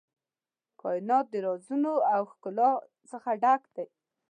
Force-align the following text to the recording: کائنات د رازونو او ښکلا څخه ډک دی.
کائنات 0.81 1.25
د 1.33 1.35
رازونو 1.45 1.93
او 2.13 2.21
ښکلا 2.31 2.71
څخه 3.11 3.29
ډک 3.41 3.61
دی. 3.75 3.87